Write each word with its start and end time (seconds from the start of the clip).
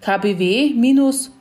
kbw-ooe.at. 0.00 1.32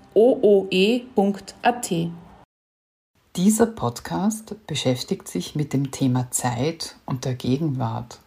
Dieser 3.35 3.67
Podcast 3.67 4.55
beschäftigt 4.65 5.27
sich 5.27 5.55
mit 5.55 5.73
dem 5.73 5.91
Thema 5.91 6.31
Zeit 6.31 6.95
und 7.05 7.25
der 7.25 7.35
Gegenwart. 7.35 8.19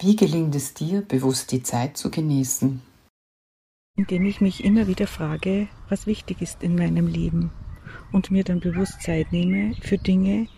Wie 0.00 0.16
gelingt 0.16 0.56
es 0.56 0.74
dir, 0.74 1.02
bewusst 1.02 1.52
die 1.52 1.62
Zeit 1.62 1.96
zu 1.96 2.10
genießen? 2.10 2.82
Indem 3.96 4.26
ich 4.26 4.40
mich 4.40 4.64
immer 4.64 4.88
wieder 4.88 5.06
frage, 5.06 5.68
was 5.88 6.06
wichtig 6.06 6.42
ist 6.42 6.64
in 6.64 6.74
meinem 6.74 7.06
Leben 7.06 7.52
und 8.12 8.32
mir 8.32 8.42
dann 8.42 8.58
bewusst 8.58 9.02
Zeit 9.02 9.32
nehme 9.32 9.76
für 9.80 9.98
Dinge, 9.98 10.48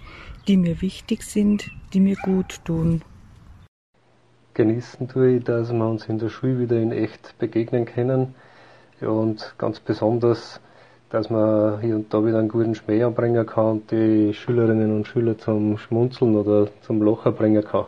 die 0.49 0.57
mir 0.57 0.81
wichtig 0.81 1.25
sind, 1.25 1.71
die 1.93 2.01
mir 2.01 2.17
gut 2.17 2.65
tun. 2.65 3.03
Genießen 4.55 5.09
tue 5.09 5.37
ich, 5.37 5.45
dass 5.45 5.73
wir 5.73 5.87
uns 5.87 6.07
in 6.07 6.19
der 6.19 6.31
Schule 6.31 6.59
wieder 6.59 6.81
in 6.81 6.91
echt 6.91 7.39
begegnen 7.39 7.85
können 7.85 8.35
ja, 9.01 9.09
und 9.09 9.55
ganz 9.59 9.81
besonders, 9.81 10.61
dass 11.11 11.31
man 11.31 11.81
hier 11.81 11.97
und 11.97 12.13
da 12.13 12.25
wieder 12.25 12.39
einen 12.39 12.49
guten 12.49 12.75
Schmäh 12.75 13.03
anbringen 13.03 13.47
kann 13.47 13.67
und 13.67 13.91
die 13.91 14.33
Schülerinnen 14.35 14.95
und 14.95 15.07
Schüler 15.07 15.39
zum 15.39 15.79
Schmunzeln 15.79 16.37
oder 16.37 16.69
zum 16.83 17.03
Lachen 17.03 17.35
bringen 17.35 17.65
kann. 17.65 17.87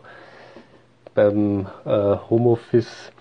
Beim 1.15 1.67
äh, 1.85 2.17
Homeoffice 2.31 3.13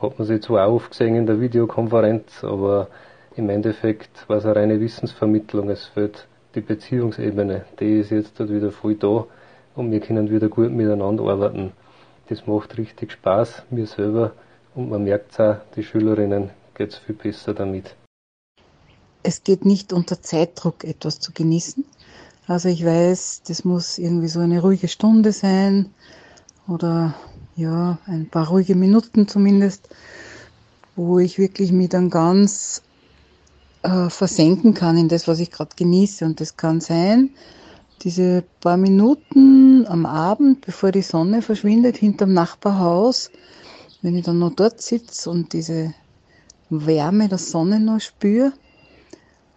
hat 0.00 0.18
man 0.18 0.28
sich 0.28 0.42
zwar 0.42 0.66
auch 0.66 0.74
aufgesehen 0.74 1.16
in 1.16 1.26
der 1.26 1.40
Videokonferenz, 1.40 2.44
aber 2.44 2.88
im 3.34 3.48
Endeffekt 3.50 4.28
war 4.28 4.36
es 4.36 4.44
eine 4.44 4.56
reine 4.56 4.80
Wissensvermittlung. 4.80 5.70
Es 5.70 5.86
fehlt 5.86 6.28
die 6.54 6.60
Beziehungsebene. 6.60 7.64
Die 7.80 8.00
ist 8.00 8.10
jetzt 8.10 8.38
dort 8.38 8.50
wieder 8.50 8.70
voll 8.70 8.94
da 8.94 9.26
und 9.74 9.90
wir 9.90 10.00
können 10.00 10.30
wieder 10.30 10.48
gut 10.48 10.70
miteinander 10.70 11.24
arbeiten. 11.24 11.72
Das 12.28 12.46
macht 12.46 12.76
richtig 12.76 13.12
Spaß, 13.12 13.64
mir 13.70 13.86
selber 13.86 14.32
und 14.74 14.90
man 14.90 15.04
merkt 15.04 15.32
es 15.32 15.40
auch, 15.40 15.56
die 15.74 15.82
Schülerinnen 15.82 16.50
geht 16.78 16.92
es 16.92 16.98
viel 16.98 17.16
besser 17.16 17.52
damit. 17.52 17.94
Es 19.22 19.42
geht 19.42 19.66
nicht 19.66 19.92
unter 19.92 20.22
Zeitdruck, 20.22 20.84
etwas 20.84 21.18
zu 21.20 21.32
genießen. 21.32 21.84
Also 22.46 22.68
ich 22.68 22.84
weiß, 22.84 23.42
das 23.46 23.64
muss 23.64 23.98
irgendwie 23.98 24.28
so 24.28 24.40
eine 24.40 24.62
ruhige 24.62 24.88
Stunde 24.88 25.32
sein 25.32 25.90
oder 26.66 27.14
ja, 27.56 27.98
ein 28.06 28.28
paar 28.30 28.48
ruhige 28.48 28.76
Minuten 28.76 29.28
zumindest, 29.28 29.88
wo 30.96 31.18
ich 31.18 31.38
wirklich 31.38 31.72
mich 31.72 31.90
dann 31.90 32.08
ganz 32.08 32.82
äh, 33.82 34.08
versenken 34.08 34.72
kann 34.72 34.96
in 34.96 35.08
das, 35.08 35.28
was 35.28 35.40
ich 35.40 35.50
gerade 35.50 35.74
genieße. 35.76 36.24
Und 36.24 36.40
das 36.40 36.56
kann 36.56 36.80
sein, 36.80 37.30
diese 38.02 38.44
paar 38.60 38.76
Minuten 38.76 39.86
am 39.88 40.06
Abend, 40.06 40.64
bevor 40.64 40.92
die 40.92 41.02
Sonne 41.02 41.42
verschwindet, 41.42 41.96
hinterm 41.96 42.32
Nachbarhaus, 42.32 43.30
wenn 44.00 44.16
ich 44.16 44.24
dann 44.24 44.38
noch 44.38 44.54
dort 44.54 44.80
sitze 44.80 45.28
und 45.28 45.52
diese 45.52 45.92
Wärme 46.70 47.28
der 47.28 47.38
Sonne 47.38 47.80
noch 47.80 48.00
spüre. 48.00 48.52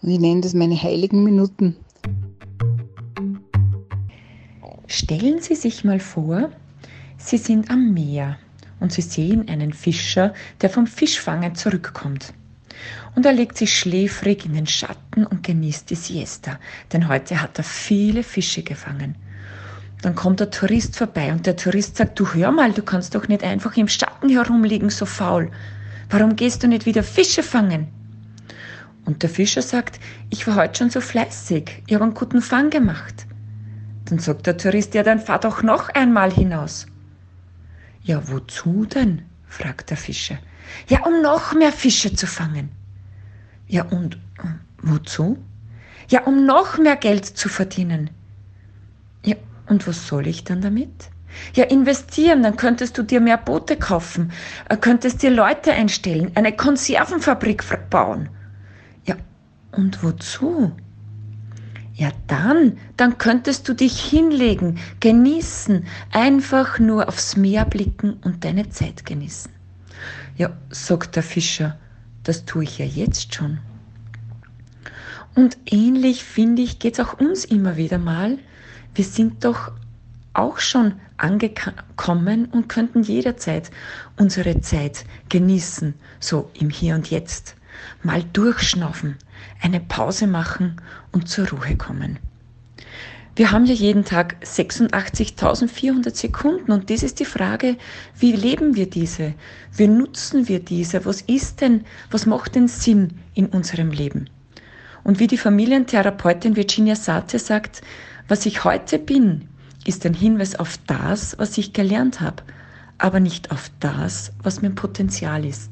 Und 0.02 0.10
ich 0.10 0.20
nenne 0.20 0.42
das 0.42 0.54
meine 0.54 0.82
heiligen 0.82 1.24
Minuten. 1.24 1.76
Stellen 4.88 5.42
Sie 5.42 5.56
sich 5.56 5.84
mal 5.84 6.00
vor, 6.00 6.50
Sie 7.18 7.38
sind 7.38 7.70
am 7.70 7.94
Meer 7.94 8.38
und 8.80 8.92
Sie 8.92 9.02
sehen 9.02 9.48
einen 9.48 9.74
Fischer, 9.74 10.34
der 10.62 10.70
vom 10.70 10.88
Fischfangen 10.88 11.56
zurückkommt. 11.56 12.34
Und 13.16 13.26
er 13.26 13.34
legt 13.34 13.58
sich 13.58 13.78
schläfrig 13.78 14.46
in 14.46 14.54
den 14.54 14.68
Schatten 14.68 15.26
und 15.26 15.44
genießt 15.44 15.90
die 15.90 15.96
Siesta, 15.96 16.60
denn 16.92 17.08
heute 17.08 17.42
hat 17.42 17.58
er 17.58 17.64
viele 17.64 18.24
Fische 18.24 18.64
gefangen. 18.64 19.16
Dann 20.02 20.16
kommt 20.16 20.40
der 20.40 20.50
Tourist 20.50 20.98
vorbei 20.98 21.32
und 21.32 21.46
der 21.46 21.56
Tourist 21.56 21.98
sagt, 21.98 22.20
du 22.20 22.34
hör 22.34 22.52
mal, 22.52 22.72
du 22.72 22.82
kannst 22.82 23.14
doch 23.14 23.28
nicht 23.28 23.44
einfach 23.44 23.78
im 23.78 23.88
Schatten 23.88 24.30
herumliegen, 24.30 24.90
so 24.90 25.06
faul. 25.06 25.52
Warum 26.12 26.36
gehst 26.36 26.62
du 26.62 26.68
nicht 26.68 26.86
wieder 26.86 27.04
Fische 27.04 27.42
fangen? 27.42 27.88
Und 29.06 29.24
der 29.24 29.30
Fischer 29.30 29.62
sagt, 29.62 30.00
ich 30.30 30.46
war 30.46 30.56
heute 30.56 30.78
schon 30.78 30.90
so 30.90 31.00
fleißig, 31.00 31.84
ich 31.88 31.94
habe 31.96 32.04
einen 32.04 32.14
guten 32.14 32.42
Fang 32.42 32.70
gemacht. 32.70 33.26
Dann 34.06 34.20
sagt 34.20 34.46
der 34.46 34.58
Tourist, 34.58 34.94
ja, 34.94 35.04
dann 35.04 35.20
fahr 35.20 35.40
doch 35.40 35.64
noch 35.64 35.88
einmal 35.90 36.32
hinaus. 36.32 36.86
Ja, 38.04 38.28
wozu 38.30 38.86
denn? 38.86 39.24
fragt 39.48 39.90
der 39.90 39.98
Fischer. 39.98 40.38
Ja, 40.88 41.06
um 41.06 41.22
noch 41.22 41.54
mehr 41.54 41.72
Fische 41.72 42.14
zu 42.14 42.28
fangen. 42.28 42.70
Ja, 43.68 43.86
und 43.86 44.18
wozu? 44.82 45.38
Ja, 46.10 46.24
um 46.24 46.46
noch 46.46 46.78
mehr 46.78 46.98
Geld 46.98 47.26
zu 47.26 47.48
verdienen. 47.48 48.10
Ja, 49.26 49.38
und 49.68 49.88
was 49.88 50.08
soll 50.08 50.28
ich 50.28 50.44
dann 50.44 50.62
damit? 50.62 51.11
Ja, 51.54 51.66
investieren, 51.66 52.44
dann 52.44 52.56
könntest 52.56 52.98
du 52.98 53.04
dir 53.04 53.22
mehr 53.22 53.38
Boote 53.38 53.78
kaufen, 53.78 54.32
äh, 54.70 54.78
könntest 54.78 55.22
dir 55.24 55.32
Leute 55.32 55.74
einstellen, 55.74 56.32
eine 56.36 56.56
Konservenfabrik 56.56 57.64
bauen. 57.90 58.30
Ja, 59.06 59.16
und 59.72 60.04
wozu? 60.04 60.72
Ja, 61.94 62.10
dann, 62.28 62.78
dann 62.98 63.18
könntest 63.18 63.68
du 63.68 63.74
dich 63.74 64.00
hinlegen, 64.00 64.80
genießen, 65.02 65.86
einfach 66.12 66.80
nur 66.80 67.08
aufs 67.08 67.36
Meer 67.36 67.66
blicken 67.66 68.14
und 68.24 68.44
deine 68.44 68.70
Zeit 68.70 69.06
genießen. 69.06 69.52
Ja, 70.36 70.52
sagt 70.70 71.16
der 71.16 71.24
Fischer, 71.24 71.78
das 72.24 72.46
tue 72.46 72.64
ich 72.64 72.78
ja 72.78 72.86
jetzt 72.86 73.36
schon. 73.36 73.60
Und 75.36 75.58
ähnlich, 75.66 76.24
finde 76.24 76.62
ich, 76.62 76.80
geht 76.80 76.98
es 76.98 77.06
auch 77.06 77.20
uns 77.20 77.46
immer 77.46 77.78
wieder 77.78 77.98
mal. 77.98 78.38
Wir 78.96 79.06
sind 79.06 79.46
doch 79.46 79.72
auch 80.34 80.60
schon 80.60 80.94
angekommen 81.18 82.46
und 82.46 82.70
könnten 82.70 83.04
jederzeit 83.04 83.72
unsere 84.18 84.62
Zeit 84.62 85.06
genießen, 85.30 85.94
so 86.20 86.50
im 86.54 86.70
Hier 86.70 86.96
und 86.96 87.10
Jetzt. 87.10 87.56
Mal 88.04 88.24
durchschnaufen, 88.34 89.18
eine 89.62 89.80
Pause 89.80 90.28
machen 90.28 90.78
und 91.12 91.28
zur 91.28 91.50
Ruhe 91.50 91.76
kommen. 91.76 92.20
Wir 93.36 93.52
haben 93.52 93.66
ja 93.66 93.74
jeden 93.74 94.04
Tag 94.04 94.36
86.400 94.44 96.16
Sekunden 96.16 96.72
und 96.72 96.90
das 96.90 97.02
ist 97.02 97.20
die 97.22 97.26
Frage, 97.26 97.78
wie 98.20 98.34
leben 98.34 98.76
wir 98.76 98.90
diese? 98.90 99.34
Wie 99.74 99.88
nutzen 99.88 100.50
wir 100.50 100.60
diese? 100.60 101.06
Was 101.06 101.22
ist 101.22 101.62
denn, 101.62 101.86
was 102.10 102.26
macht 102.26 102.56
denn 102.56 102.68
Sinn 102.68 103.20
in 103.34 103.46
unserem 103.48 103.92
Leben? 103.92 104.30
Und 105.04 105.20
wie 105.20 105.28
die 105.28 105.38
Familientherapeutin 105.38 106.58
Virginia 106.58 106.96
Sate 106.96 107.40
sagt, 107.40 107.82
was 108.28 108.46
ich 108.46 108.66
heute 108.66 109.00
bin, 109.00 109.48
ist 109.86 110.06
ein 110.06 110.14
Hinweis 110.14 110.56
auf 110.56 110.78
das, 110.88 111.38
was 111.40 111.58
ich 111.58 111.74
gelernt 111.74 112.22
habe, 112.22 112.44
aber 112.98 113.20
nicht 113.20 113.52
auf 113.52 113.72
das, 113.80 114.32
was 114.44 114.62
mein 114.62 114.76
Potenzial 114.76 115.46
ist. 115.46 115.72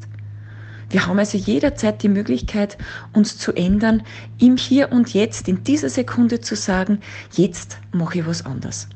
Wir 0.90 1.06
haben 1.06 1.20
also 1.20 1.38
jederzeit 1.38 2.02
die 2.02 2.10
Möglichkeit, 2.10 2.78
uns 3.14 3.38
zu 3.38 3.54
ändern, 3.54 4.02
im 4.40 4.58
Hier 4.58 4.92
und 4.92 5.14
Jetzt, 5.14 5.48
in 5.48 5.64
dieser 5.64 5.90
Sekunde 5.90 6.42
zu 6.42 6.56
sagen, 6.56 7.00
jetzt 7.34 7.78
mache 7.92 8.20
ich 8.20 8.26
was 8.26 8.46
anders. 8.46 8.88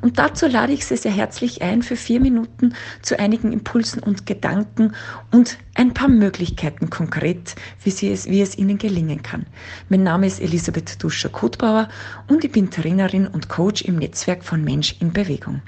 Und 0.00 0.18
dazu 0.18 0.46
lade 0.46 0.72
ich 0.72 0.86
Sie 0.86 0.96
sehr 0.96 1.12
herzlich 1.12 1.62
ein 1.62 1.82
für 1.82 1.96
vier 1.96 2.20
Minuten 2.20 2.74
zu 3.02 3.18
einigen 3.18 3.52
Impulsen 3.52 4.02
und 4.02 4.26
Gedanken 4.26 4.92
und 5.32 5.58
ein 5.74 5.94
paar 5.94 6.08
Möglichkeiten 6.08 6.90
konkret, 6.90 7.54
wie, 7.82 7.90
Sie 7.90 8.10
es, 8.10 8.26
wie 8.26 8.40
es 8.40 8.56
Ihnen 8.56 8.78
gelingen 8.78 9.22
kann. 9.22 9.46
Mein 9.88 10.02
Name 10.02 10.26
ist 10.26 10.40
Elisabeth 10.40 11.02
Duscher-Kotbauer 11.02 11.88
und 12.28 12.44
ich 12.44 12.52
bin 12.52 12.70
Trainerin 12.70 13.26
und 13.26 13.48
Coach 13.48 13.82
im 13.82 13.96
Netzwerk 13.96 14.44
von 14.44 14.62
Mensch 14.62 14.96
in 15.00 15.12
Bewegung. 15.12 15.62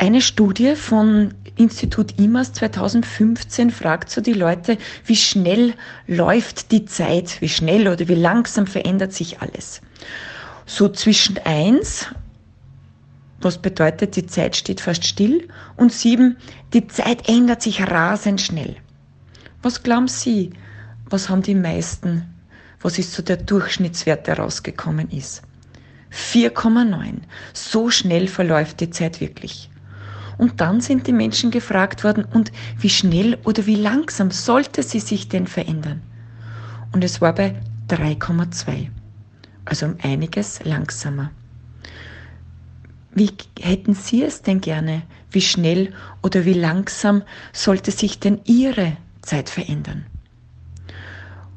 Eine 0.00 0.20
Studie 0.20 0.76
von 0.76 1.34
Institut 1.56 2.20
IMAS 2.20 2.52
2015 2.52 3.70
fragt 3.70 4.10
so 4.10 4.20
die 4.20 4.32
Leute, 4.32 4.78
wie 5.04 5.16
schnell 5.16 5.74
läuft 6.06 6.70
die 6.70 6.84
Zeit, 6.84 7.40
wie 7.40 7.48
schnell 7.48 7.88
oder 7.88 8.06
wie 8.06 8.14
langsam 8.14 8.68
verändert 8.68 9.12
sich 9.12 9.40
alles 9.40 9.80
so 10.68 10.88
zwischen 10.90 11.38
eins, 11.38 12.06
was 13.40 13.56
bedeutet, 13.56 14.16
die 14.16 14.26
Zeit 14.26 14.54
steht 14.54 14.82
fast 14.82 15.04
still, 15.06 15.48
und 15.76 15.92
sieben, 15.92 16.36
die 16.74 16.86
Zeit 16.86 17.26
ändert 17.28 17.62
sich 17.62 17.80
rasend 17.90 18.40
schnell. 18.40 18.76
Was 19.62 19.82
glauben 19.82 20.08
Sie, 20.08 20.50
was 21.06 21.30
haben 21.30 21.42
die 21.42 21.54
meisten, 21.54 22.26
was 22.82 22.98
ist 22.98 23.14
so 23.14 23.22
der 23.22 23.38
Durchschnittswert, 23.38 24.26
der 24.26 24.38
rausgekommen 24.38 25.10
ist? 25.10 25.42
4,9. 26.12 27.22
So 27.54 27.90
schnell 27.90 28.28
verläuft 28.28 28.80
die 28.80 28.90
Zeit 28.90 29.20
wirklich. 29.20 29.70
Und 30.36 30.60
dann 30.60 30.82
sind 30.82 31.06
die 31.06 31.12
Menschen 31.12 31.50
gefragt 31.50 32.04
worden, 32.04 32.24
und 32.24 32.52
wie 32.78 32.90
schnell 32.90 33.38
oder 33.44 33.64
wie 33.64 33.76
langsam 33.76 34.30
sollte 34.30 34.82
sie 34.82 35.00
sich 35.00 35.28
denn 35.28 35.46
verändern? 35.46 36.02
Und 36.92 37.04
es 37.04 37.22
war 37.22 37.34
bei 37.34 37.56
3,2, 37.88 38.88
also 39.68 39.86
um 39.86 39.96
einiges 40.02 40.64
langsamer. 40.64 41.30
Wie 43.12 43.30
hätten 43.60 43.94
Sie 43.94 44.22
es 44.22 44.42
denn 44.42 44.60
gerne? 44.60 45.02
Wie 45.30 45.40
schnell 45.40 45.92
oder 46.22 46.44
wie 46.44 46.54
langsam 46.54 47.22
sollte 47.52 47.90
sich 47.90 48.20
denn 48.20 48.40
Ihre 48.44 48.96
Zeit 49.22 49.50
verändern? 49.50 50.06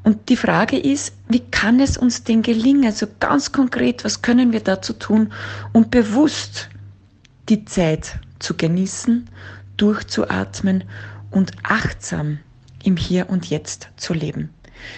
Und 0.04 0.30
die 0.30 0.38
Frage 0.38 0.78
ist, 0.80 1.14
wie 1.30 1.42
kann 1.52 1.80
es 1.80 1.98
uns 1.98 2.24
denn 2.24 2.42
gelingen? 2.42 2.86
Also 2.86 3.06
ganz 3.20 3.52
konkret, 3.52 4.04
was 4.04 4.22
können 4.22 4.52
wir 4.52 4.62
dazu 4.62 4.94
tun, 4.94 5.32
um 5.74 5.90
bewusst 5.90 6.70
die 7.50 7.66
Zeit 7.66 8.20
zu 8.40 8.56
genießen, 8.56 9.30
durchzuatmen 9.78 10.86
und 11.30 11.52
achtsam 11.64 12.40
im 12.84 12.98
Hier 12.98 13.30
und 13.30 13.50
Jetzt 13.52 13.90
zu 13.98 14.14
leben? 14.14 14.50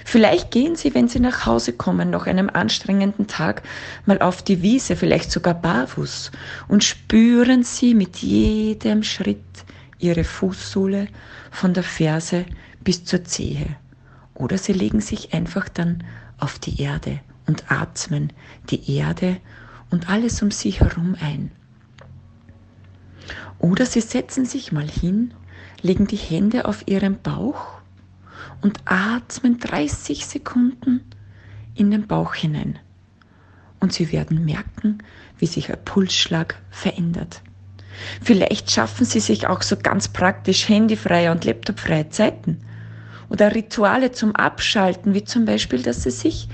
Vielleicht 0.05 0.51
gehen 0.51 0.75
Sie, 0.75 0.93
wenn 0.93 1.07
Sie 1.07 1.19
nach 1.19 1.45
Hause 1.45 1.73
kommen, 1.73 2.09
nach 2.09 2.27
einem 2.27 2.49
anstrengenden 2.49 3.27
Tag, 3.27 3.63
mal 4.05 4.21
auf 4.21 4.41
die 4.41 4.61
Wiese, 4.61 4.95
vielleicht 4.95 5.31
sogar 5.31 5.53
barfuß, 5.53 6.31
und 6.67 6.83
spüren 6.83 7.63
Sie 7.63 7.93
mit 7.93 8.17
jedem 8.17 9.03
Schritt 9.03 9.43
Ihre 9.99 10.23
Fußsohle 10.23 11.07
von 11.51 11.73
der 11.73 11.83
Ferse 11.83 12.45
bis 12.83 13.05
zur 13.05 13.23
Zehe. 13.23 13.75
Oder 14.33 14.57
Sie 14.57 14.73
legen 14.73 15.01
sich 15.01 15.33
einfach 15.33 15.69
dann 15.69 16.03
auf 16.39 16.59
die 16.59 16.81
Erde 16.81 17.19
und 17.47 17.71
atmen 17.71 18.33
die 18.69 18.97
Erde 18.97 19.37
und 19.89 20.09
alles 20.09 20.41
um 20.41 20.51
Sie 20.51 20.71
herum 20.71 21.15
ein. 21.19 21.51
Oder 23.59 23.85
Sie 23.85 24.01
setzen 24.01 24.45
sich 24.45 24.71
mal 24.71 24.89
hin, 24.89 25.33
legen 25.81 26.07
die 26.07 26.17
Hände 26.17 26.65
auf 26.65 26.87
Ihren 26.87 27.21
Bauch 27.21 27.72
und 28.61 28.79
atmen 28.85 29.59
30 29.59 30.25
Sekunden 30.25 31.01
in 31.75 31.91
den 31.91 32.07
Bauch 32.07 32.33
hinein. 32.35 32.79
Und 33.79 33.93
Sie 33.93 34.11
werden 34.11 34.45
merken, 34.45 34.99
wie 35.37 35.47
sich 35.47 35.69
Ihr 35.69 35.75
Pulsschlag 35.75 36.55
verändert. 36.69 37.41
Vielleicht 38.21 38.71
schaffen 38.71 39.05
Sie 39.05 39.19
sich 39.19 39.47
auch 39.47 39.61
so 39.61 39.75
ganz 39.77 40.07
praktisch 40.07 40.67
handyfreie 40.69 41.31
und 41.31 41.45
laptopfreie 41.45 42.09
Zeiten 42.09 42.59
oder 43.29 43.53
Rituale 43.53 44.11
zum 44.11 44.35
Abschalten, 44.35 45.13
wie 45.13 45.23
zum 45.23 45.45
Beispiel, 45.45 45.81
dass 45.81 46.03
Sie 46.03 46.11
sich 46.11 46.47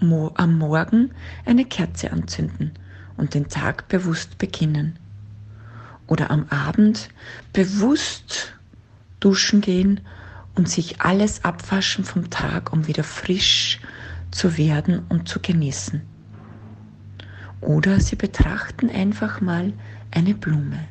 Mo 0.00 0.32
am 0.34 0.58
Morgen 0.58 1.12
eine 1.46 1.64
Kerze 1.64 2.12
anzünden 2.12 2.72
und 3.16 3.34
den 3.34 3.48
Tag 3.48 3.88
bewusst 3.88 4.38
beginnen. 4.38 4.98
Oder 6.06 6.30
am 6.30 6.46
Abend 6.50 7.08
bewusst 7.52 8.52
duschen 9.20 9.60
gehen 9.60 10.00
und 10.60 10.68
sich 10.68 11.00
alles 11.00 11.42
abwaschen 11.42 12.04
vom 12.04 12.28
Tag, 12.28 12.70
um 12.70 12.86
wieder 12.86 13.02
frisch 13.02 13.80
zu 14.30 14.58
werden 14.58 15.06
und 15.08 15.26
zu 15.26 15.40
genießen. 15.40 16.02
Oder 17.62 17.98
Sie 17.98 18.14
betrachten 18.14 18.90
einfach 18.90 19.40
mal 19.40 19.72
eine 20.10 20.34
Blume. 20.34 20.86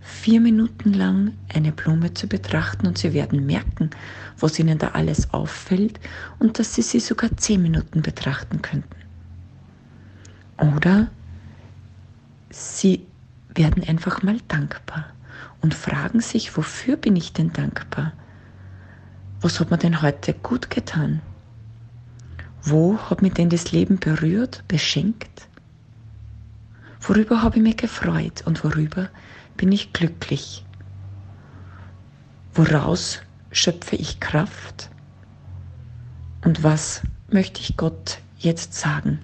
Vier 0.00 0.40
Minuten 0.40 0.94
lang 0.94 1.32
eine 1.54 1.72
Blume 1.72 2.14
zu 2.14 2.26
betrachten 2.26 2.86
und 2.86 2.96
Sie 2.96 3.12
werden 3.12 3.44
merken, 3.44 3.90
was 4.38 4.58
Ihnen 4.58 4.78
da 4.78 4.92
alles 4.92 5.34
auffällt 5.34 6.00
und 6.38 6.58
dass 6.58 6.74
Sie 6.74 6.80
sie 6.80 7.00
sogar 7.00 7.36
zehn 7.36 7.60
Minuten 7.60 8.00
betrachten 8.00 8.62
könnten. 8.62 8.96
Oder 10.56 11.08
Sie 12.48 13.04
werden 13.54 13.86
einfach 13.86 14.22
mal 14.22 14.38
dankbar 14.48 15.04
und 15.60 15.74
fragen 15.74 16.20
sich, 16.20 16.56
wofür 16.56 16.96
bin 16.96 17.16
ich 17.16 17.32
denn 17.32 17.52
dankbar? 17.52 18.12
Was 19.40 19.60
hat 19.60 19.70
mir 19.70 19.78
denn 19.78 20.02
heute 20.02 20.34
gut 20.34 20.70
getan? 20.70 21.20
Wo 22.62 22.98
hat 22.98 23.22
mich 23.22 23.34
denn 23.34 23.50
das 23.50 23.72
Leben 23.72 23.98
berührt, 23.98 24.64
beschenkt? 24.66 25.48
Worüber 27.00 27.42
habe 27.42 27.56
ich 27.56 27.62
mich 27.62 27.76
gefreut 27.76 28.42
und 28.46 28.64
worüber 28.64 29.08
bin 29.56 29.70
ich 29.70 29.92
glücklich? 29.92 30.64
Woraus 32.54 33.20
schöpfe 33.52 33.96
ich 33.96 34.18
Kraft? 34.18 34.90
Und 36.44 36.62
was 36.62 37.02
möchte 37.30 37.60
ich 37.60 37.76
Gott 37.76 38.18
jetzt 38.38 38.74
sagen? 38.74 39.20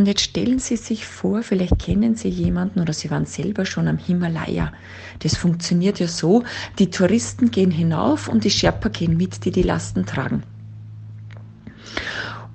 Und 0.00 0.06
jetzt 0.06 0.22
stellen 0.22 0.58
Sie 0.58 0.76
sich 0.76 1.06
vor, 1.06 1.42
vielleicht 1.42 1.78
kennen 1.78 2.14
Sie 2.14 2.30
jemanden 2.30 2.80
oder 2.80 2.94
Sie 2.94 3.10
waren 3.10 3.26
selber 3.26 3.66
schon 3.66 3.86
am 3.86 3.98
Himalaya. 3.98 4.72
Das 5.18 5.36
funktioniert 5.36 5.98
ja 5.98 6.08
so, 6.08 6.42
die 6.78 6.88
Touristen 6.88 7.50
gehen 7.50 7.70
hinauf 7.70 8.26
und 8.26 8.44
die 8.44 8.50
Sherpa 8.50 8.88
gehen 8.88 9.18
mit, 9.18 9.44
die 9.44 9.50
die 9.50 9.60
Lasten 9.60 10.06
tragen. 10.06 10.42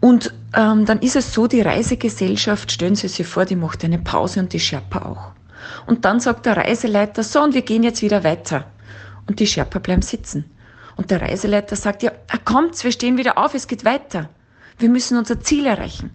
Und 0.01 0.33
ähm, 0.55 0.85
dann 0.87 1.01
ist 1.01 1.15
es 1.15 1.35
so, 1.35 1.45
die 1.45 1.61
Reisegesellschaft, 1.61 2.71
stellen 2.71 2.95
Sie 2.95 3.09
sich 3.09 3.27
vor, 3.27 3.45
die 3.45 3.55
macht 3.55 3.85
eine 3.85 3.99
Pause 3.99 4.39
und 4.39 4.51
die 4.51 4.59
Sherpa 4.59 5.05
auch. 5.05 5.33
Und 5.85 6.03
dann 6.03 6.19
sagt 6.19 6.47
der 6.47 6.57
Reiseleiter, 6.57 7.21
so, 7.21 7.43
und 7.43 7.53
wir 7.53 7.61
gehen 7.61 7.83
jetzt 7.83 8.01
wieder 8.01 8.23
weiter. 8.23 8.65
Und 9.27 9.39
die 9.39 9.45
Sherpa 9.45 9.77
bleiben 9.77 10.01
sitzen. 10.01 10.45
Und 10.95 11.11
der 11.11 11.21
Reiseleiter 11.21 11.75
sagt, 11.75 12.01
ja, 12.01 12.11
kommt, 12.43 12.83
wir 12.83 12.91
stehen 12.91 13.19
wieder 13.19 13.37
auf, 13.37 13.53
es 13.53 13.67
geht 13.67 13.85
weiter. 13.85 14.29
Wir 14.79 14.89
müssen 14.89 15.15
unser 15.15 15.39
Ziel 15.41 15.67
erreichen. 15.67 16.09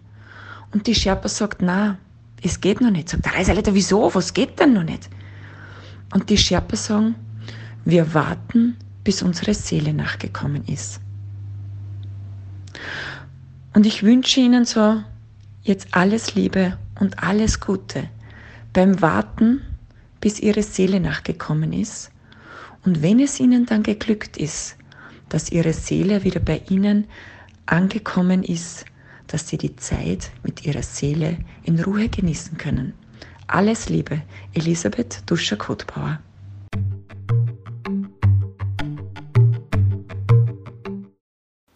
Und 0.72 0.87
die 0.87 0.94
Sherpa 0.94 1.28
sagt, 1.28 1.62
na, 1.62 1.99
es 2.43 2.61
geht 2.61 2.81
noch 2.81 2.90
nicht. 2.90 3.08
Sagt 3.08 3.26
der 3.26 3.34
Reiseleiter, 3.34 3.75
wieso? 3.75 4.14
Was 4.14 4.32
geht 4.32 4.58
denn 4.61 4.72
noch 4.72 4.84
nicht? 4.84 5.08
Und 6.12 6.31
die 6.31 6.38
Sherpa 6.38 6.76
sagen, 6.76 7.14
wir 7.84 8.14
warten, 8.14 8.76
bis 9.05 9.22
unsere 9.22 9.55
Seele 9.55 9.93
nachgekommen 9.93 10.64
ist. 10.67 11.00
Und 13.75 13.87
ich 13.87 14.02
wünsche 14.02 14.40
Ihnen 14.40 14.64
so 14.64 15.02
jetzt 15.62 15.88
alles 15.93 16.34
Liebe 16.34 16.76
und 16.99 17.23
alles 17.23 17.61
Gute 17.61 18.08
beim 18.73 19.00
Warten, 19.00 19.62
bis 20.20 20.40
Ihre 20.40 20.62
Seele 20.62 21.00
nachgekommen 21.00 21.73
ist. 21.73 22.11
Und 22.84 23.02
wenn 23.02 23.20
es 23.20 23.40
Ihnen 23.40 23.66
dann 23.66 23.82
geglückt 23.82 24.37
ist, 24.37 24.76
dass 25.28 25.50
Ihre 25.50 25.73
Seele 25.73 26.25
wieder 26.25 26.40
bei 26.40 26.62
Ihnen 26.69 27.06
angekommen 27.66 28.43
ist, 28.43 28.84
dass 29.30 29.48
sie 29.48 29.58
die 29.58 29.76
Zeit 29.76 30.30
mit 30.42 30.66
ihrer 30.66 30.82
Seele 30.82 31.38
in 31.62 31.78
Ruhe 31.80 32.08
genießen 32.08 32.58
können. 32.58 32.94
Alles 33.46 33.88
Liebe, 33.88 34.22
Elisabeth 34.54 35.22
Duscher-Kotbauer. 35.26 36.18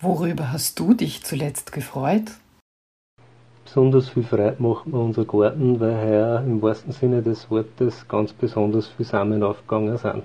Worüber 0.01 0.53
hast 0.53 0.79
du 0.79 0.95
dich 0.95 1.23
zuletzt 1.25 1.73
gefreut? 1.73 2.33
Besonders 3.65 4.09
viel 4.09 4.25
Freude 4.25 4.57
macht 4.59 4.87
mir 4.87 4.99
unser 4.99 5.25
Garten, 5.25 5.81
weil 5.81 5.97
heuer 5.97 6.43
im 6.45 6.61
wahrsten 6.61 6.93
Sinne 6.93 7.23
des 7.23 7.51
Wortes 7.51 8.07
ganz 8.09 8.33
besonders 8.33 8.89
viel 8.89 9.07
Samen 9.07 9.43
aufgegangen 9.43 9.97
sind. 9.97 10.25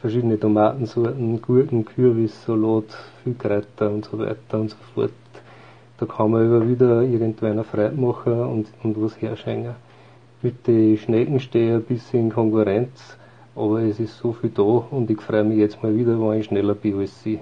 Verschiedene 0.00 0.40
Tomatensorten, 0.40 1.42
Gurken, 1.42 1.84
Kürbis, 1.84 2.44
Salat, 2.44 2.96
viel 3.22 3.34
Kräuter 3.34 3.90
und 3.90 4.06
so 4.06 4.18
weiter 4.18 4.58
und 4.58 4.70
so 4.70 4.76
fort 4.94 5.12
da 6.00 6.06
kann 6.06 6.30
man 6.30 6.46
immer 6.46 6.66
wieder 6.66 7.02
irgendeiner 7.02 7.62
Freude 7.62 7.94
machen 7.94 8.40
und, 8.40 8.68
und 8.82 9.00
was 9.02 9.20
herschenken. 9.20 9.74
Mit 10.40 10.66
den 10.66 10.96
Schnecken 10.96 11.38
stehe 11.38 11.76
ich 11.76 11.82
ein 11.82 11.84
bisschen 11.84 12.20
in 12.20 12.32
Konkurrenz, 12.32 12.98
aber 13.54 13.82
es 13.82 14.00
ist 14.00 14.16
so 14.16 14.32
viel 14.32 14.48
da 14.48 14.62
und 14.62 15.10
ich 15.10 15.20
freue 15.20 15.44
mich 15.44 15.58
jetzt 15.58 15.82
mal 15.82 15.94
wieder, 15.94 16.18
wenn 16.18 16.40
ich 16.40 16.46
schneller 16.46 16.74
bin 16.74 16.98
als 16.98 17.22
sie. 17.22 17.40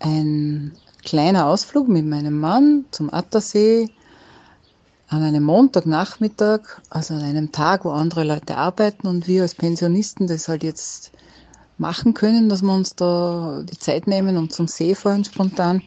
Ein 0.00 0.72
kleiner 1.04 1.46
Ausflug 1.46 1.86
mit 1.86 2.04
meinem 2.04 2.40
Mann 2.40 2.84
zum 2.90 3.14
Attersee 3.14 3.88
an 5.08 5.22
einem 5.22 5.44
Montagnachmittag, 5.44 6.62
also 6.90 7.14
an 7.14 7.22
einem 7.22 7.52
Tag, 7.52 7.84
wo 7.84 7.90
andere 7.90 8.24
Leute 8.24 8.56
arbeiten 8.56 9.06
und 9.06 9.28
wir 9.28 9.42
als 9.42 9.54
Pensionisten 9.54 10.26
das 10.26 10.48
halt 10.48 10.64
jetzt 10.64 11.12
machen 11.78 12.12
können, 12.12 12.48
dass 12.48 12.62
wir 12.62 12.74
uns 12.74 12.96
da 12.96 13.62
die 13.62 13.78
Zeit 13.78 14.08
nehmen 14.08 14.36
und 14.36 14.52
zum 14.52 14.66
See 14.66 14.96
fahren 14.96 15.24
spontan 15.24 15.80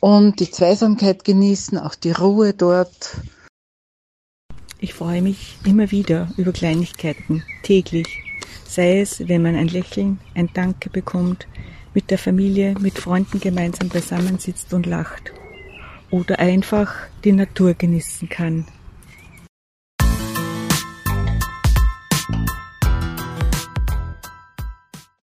und 0.00 0.40
die 0.40 0.50
Zweisamkeit 0.50 1.24
genießen, 1.24 1.78
auch 1.78 1.94
die 1.94 2.12
Ruhe 2.12 2.54
dort. 2.54 3.16
Ich 4.78 4.94
freue 4.94 5.22
mich 5.22 5.58
immer 5.64 5.90
wieder 5.90 6.28
über 6.36 6.52
Kleinigkeiten, 6.52 7.44
täglich. 7.62 8.22
Sei 8.64 9.00
es, 9.00 9.28
wenn 9.28 9.42
man 9.42 9.56
ein 9.56 9.68
Lächeln, 9.68 10.18
ein 10.34 10.48
Danke 10.54 10.88
bekommt, 10.90 11.46
mit 11.92 12.10
der 12.10 12.18
Familie, 12.18 12.74
mit 12.80 12.98
Freunden 12.98 13.40
gemeinsam 13.40 13.88
beisammensitzt 13.88 14.72
und 14.72 14.86
lacht. 14.86 15.32
Oder 16.10 16.38
einfach 16.38 16.94
die 17.24 17.32
Natur 17.32 17.74
genießen 17.74 18.28
kann, 18.28 18.66